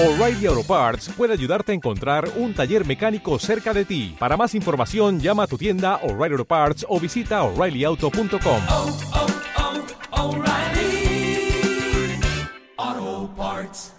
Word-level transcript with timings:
O'Reilly 0.00 0.46
Auto 0.46 0.62
Parts 0.62 1.08
puede 1.08 1.32
ayudarte 1.32 1.72
a 1.72 1.74
encontrar 1.74 2.28
un 2.36 2.54
taller 2.54 2.86
mecánico 2.86 3.36
cerca 3.40 3.74
de 3.74 3.84
ti. 3.84 4.14
Para 4.16 4.36
más 4.36 4.54
información, 4.54 5.18
llama 5.18 5.42
a 5.42 5.46
tu 5.48 5.58
tienda 5.58 5.96
O'Reilly 6.04 6.34
Auto 6.34 6.44
Parts 6.44 6.86
o 6.88 7.00
visita 7.00 7.42
oreillyauto.com. 7.42 8.62
oh, 8.68 8.98
oh, 12.76 13.34
Parts. 13.36 13.96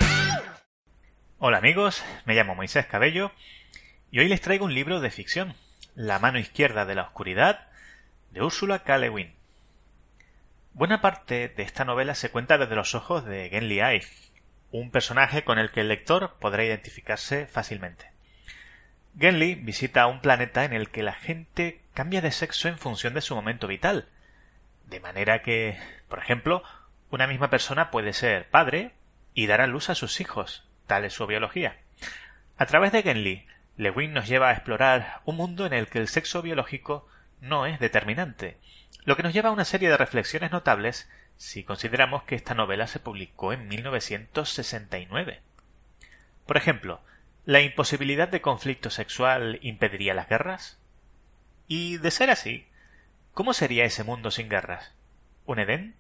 Hola 1.38 1.58
amigos, 1.58 2.02
me 2.24 2.34
llamo 2.34 2.56
Moisés 2.56 2.86
Cabello 2.86 3.34
y 4.10 4.20
hoy 4.20 4.30
les 4.30 4.40
traigo 4.40 4.64
un 4.64 4.74
libro 4.74 5.02
de 5.02 5.12
ficción, 5.12 5.54
La 5.96 6.18
mano 6.20 6.40
izquierda 6.40 6.86
de 6.86 6.96
la 6.96 7.04
oscuridad, 7.04 7.68
de 8.32 8.42
Úrsula 8.42 8.86
K. 8.86 8.98
Le 9.00 9.10
Guin. 9.10 9.34
Buena 10.74 11.02
parte 11.02 11.50
de 11.50 11.64
esta 11.64 11.84
novela 11.84 12.16
se 12.16 12.32
cuenta 12.32 12.58
desde 12.58 12.78
los 12.78 12.96
ojos 12.96 13.26
de 13.26 13.50
Genly 13.50 13.82
Ai, 13.82 14.02
un 14.72 14.92
personaje 14.92 15.44
con 15.44 15.60
el 15.60 15.72
que 15.72 15.82
el 15.82 15.88
lector 15.88 16.36
podrá 16.40 16.64
identificarse 16.64 17.48
fácilmente. 17.48 18.12
Genly 19.18 19.56
visita 19.56 20.08
un 20.08 20.22
planeta 20.22 20.64
en 20.66 20.74
el 20.74 20.90
que 20.90 21.04
la 21.04 21.14
gente 21.14 21.82
cambia 21.94 22.22
de 22.22 22.32
sexo 22.32 22.68
en 22.68 22.78
función 22.78 23.14
de 23.14 23.22
su 23.22 23.36
momento 23.36 23.68
vital, 23.68 24.08
de 24.86 25.00
manera 25.00 25.42
que, 25.42 25.78
por 26.08 26.20
ejemplo, 26.20 26.64
una 27.10 27.28
misma 27.28 27.50
persona 27.50 27.92
puede 27.92 28.14
ser 28.14 28.50
padre 28.50 28.94
y 29.34 29.48
dar 29.48 29.62
a 29.62 29.68
luz 29.68 29.90
a 29.90 29.96
sus 29.96 30.22
hijos, 30.22 30.68
tal 30.88 31.06
es 31.06 31.14
su 31.14 31.26
biología. 31.28 31.78
A 32.58 32.66
través 32.66 32.92
de 32.92 33.04
Genly, 33.04 33.48
Lewin 33.78 34.14
nos 34.14 34.28
lleva 34.28 34.50
a 34.50 34.54
explorar 34.54 35.22
un 35.26 35.38
mundo 35.38 35.66
en 35.66 35.74
el 35.74 35.88
que 35.88 36.00
el 36.00 36.08
sexo 36.08 36.42
biológico 36.42 37.08
no 37.42 37.66
es 37.66 37.80
determinante, 37.80 38.58
lo 39.06 39.16
que 39.16 39.24
nos 39.24 39.34
lleva 39.34 39.50
a 39.50 39.54
una 39.54 39.66
serie 39.66 39.90
de 39.90 39.98
reflexiones 39.98 40.52
notables 40.52 41.10
si 41.40 41.64
consideramos 41.64 42.24
que 42.24 42.36
esta 42.36 42.54
novela 42.54 42.86
se 42.86 43.00
publicó 43.00 43.54
en 43.54 43.70
1969. 43.70 45.40
Por 46.46 46.58
ejemplo, 46.58 47.00
¿la 47.46 47.62
imposibilidad 47.62 48.28
de 48.28 48.42
conflicto 48.42 48.90
sexual 48.90 49.58
impediría 49.62 50.14
las 50.14 50.28
guerras? 50.28 50.82
Y 51.66 51.98
de 51.98 52.12
ser 52.12 52.30
así, 52.30 52.68
¿cómo 53.34 53.54
sería 53.54 53.86
ese 53.86 54.04
mundo 54.04 54.32
sin 54.32 54.50
guerras? 54.50 54.94
¿Un 55.46 55.60
Edén? 55.60 55.96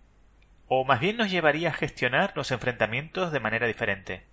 ¿O 0.68 0.84
más 0.84 1.00
bien 1.00 1.16
nos 1.16 1.32
llevaría 1.32 1.70
a 1.70 1.74
gestionar 1.74 2.34
los 2.36 2.52
enfrentamientos 2.52 3.32
de 3.32 3.40
manera 3.40 3.66
diferente? 3.66 4.26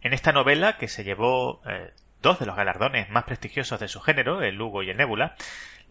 En 0.00 0.14
esta 0.14 0.32
novela, 0.32 0.78
que 0.78 0.88
se 0.88 1.04
llevó 1.04 1.62
eh, 1.64 1.92
dos 2.22 2.40
de 2.40 2.46
los 2.46 2.56
galardones 2.56 3.08
más 3.08 3.22
prestigiosos 3.22 3.78
de 3.78 3.86
su 3.86 4.00
género, 4.00 4.42
el 4.42 4.60
Hugo 4.60 4.82
y 4.82 4.90
el 4.90 4.96
Nebula, 4.96 5.36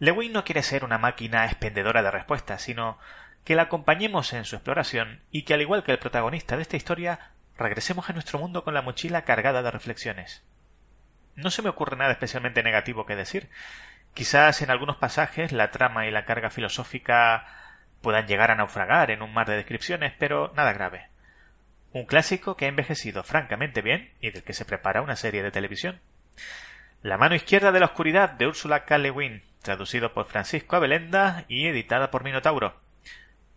Lewin 0.00 0.34
no 0.34 0.44
quiere 0.44 0.62
ser 0.62 0.84
una 0.84 0.98
máquina 0.98 1.46
expendedora 1.46 2.02
de 2.02 2.10
respuestas, 2.10 2.60
sino 2.60 2.98
que 3.48 3.56
la 3.56 3.62
acompañemos 3.62 4.34
en 4.34 4.44
su 4.44 4.56
exploración 4.56 5.22
y 5.30 5.44
que, 5.44 5.54
al 5.54 5.62
igual 5.62 5.82
que 5.82 5.90
el 5.90 5.98
protagonista 5.98 6.56
de 6.56 6.60
esta 6.60 6.76
historia, 6.76 7.30
regresemos 7.56 8.10
a 8.10 8.12
nuestro 8.12 8.38
mundo 8.38 8.62
con 8.62 8.74
la 8.74 8.82
mochila 8.82 9.22
cargada 9.22 9.62
de 9.62 9.70
reflexiones. 9.70 10.44
No 11.34 11.48
se 11.48 11.62
me 11.62 11.70
ocurre 11.70 11.96
nada 11.96 12.12
especialmente 12.12 12.62
negativo 12.62 13.06
que 13.06 13.16
decir. 13.16 13.48
Quizás 14.12 14.60
en 14.60 14.70
algunos 14.70 14.98
pasajes 14.98 15.50
la 15.52 15.70
trama 15.70 16.06
y 16.06 16.10
la 16.10 16.26
carga 16.26 16.50
filosófica 16.50 17.46
puedan 18.02 18.26
llegar 18.26 18.50
a 18.50 18.54
naufragar 18.54 19.10
en 19.10 19.22
un 19.22 19.32
mar 19.32 19.48
de 19.48 19.56
descripciones, 19.56 20.12
pero 20.18 20.52
nada 20.54 20.74
grave. 20.74 21.08
Un 21.94 22.04
clásico 22.04 22.54
que 22.54 22.66
ha 22.66 22.68
envejecido 22.68 23.22
francamente 23.22 23.80
bien 23.80 24.12
y 24.20 24.30
del 24.30 24.42
que 24.42 24.52
se 24.52 24.66
prepara 24.66 25.00
una 25.00 25.16
serie 25.16 25.42
de 25.42 25.52
televisión. 25.52 26.00
La 27.00 27.16
mano 27.16 27.34
izquierda 27.34 27.72
de 27.72 27.80
la 27.80 27.86
oscuridad 27.86 28.32
de 28.32 28.46
Úrsula 28.46 28.84
K. 28.84 28.98
Le 28.98 29.42
traducido 29.62 30.12
por 30.12 30.26
Francisco 30.26 30.76
Abelenda 30.76 31.46
y 31.48 31.66
editada 31.66 32.10
por 32.10 32.24
Minotauro. 32.24 32.86